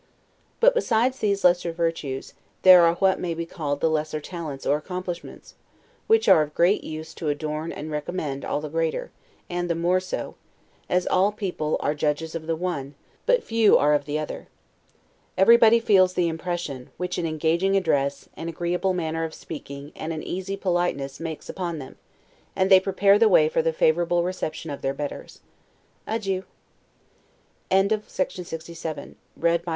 But 0.59 0.73
besides 0.73 1.19
these 1.19 1.43
lesser 1.43 1.71
virtues, 1.71 2.33
there 2.63 2.83
are 2.87 2.95
what 2.95 3.19
may 3.19 3.35
be 3.35 3.45
called 3.45 3.81
the 3.81 3.87
lesser 3.87 4.19
talents, 4.19 4.65
or 4.65 4.75
accomplishments, 4.75 5.53
which 6.07 6.27
are 6.27 6.41
of 6.41 6.55
great 6.55 6.83
use 6.83 7.13
to 7.13 7.29
adorn 7.29 7.71
and 7.71 7.91
recommend 7.91 8.43
all 8.43 8.61
the 8.61 8.67
greater; 8.67 9.11
and 9.47 9.69
the 9.69 9.75
more 9.75 9.99
so, 9.99 10.33
as 10.89 11.05
all 11.05 11.31
people 11.31 11.77
are 11.81 11.93
judges 11.93 12.33
of 12.33 12.47
the 12.47 12.55
one, 12.55 12.79
and 12.83 12.93
but 13.27 13.43
few 13.43 13.77
are 13.77 13.93
of 13.93 14.05
the 14.05 14.17
other. 14.17 14.47
Everybody 15.37 15.79
feels 15.79 16.15
the 16.15 16.29
impression, 16.29 16.89
which 16.97 17.19
an 17.19 17.27
engaging 17.27 17.77
address, 17.77 18.27
an 18.35 18.49
agreeable 18.49 18.95
manner 18.95 19.23
of 19.23 19.35
speaking, 19.35 19.91
and 19.95 20.11
an 20.11 20.23
easy 20.23 20.57
politeness, 20.57 21.19
makes 21.19 21.47
upon 21.47 21.77
them; 21.77 21.95
and 22.55 22.71
they 22.71 22.79
prepare 22.79 23.19
the 23.19 23.29
way 23.29 23.47
for 23.47 23.61
the 23.61 23.71
favorable 23.71 24.23
reception 24.23 24.71
of 24.71 24.81
their 24.81 24.95
betters. 24.95 25.41
Adieu. 26.07 26.43
LETTER 27.69 27.99
XCIX 27.99 28.49
LONDON, 28.49 28.59
December 28.59 28.63
26, 28.63 29.13
O. 29.43 29.45
S. 29.45 29.61